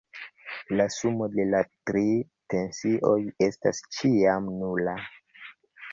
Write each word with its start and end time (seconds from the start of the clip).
La 0.79 0.85
sumo 0.93 1.27
de 1.33 1.43
la 1.49 1.59
tri 1.89 2.01
tensioj 2.55 3.15
estas 3.49 3.83
ĉiam 3.99 4.53
nula. 4.65 4.97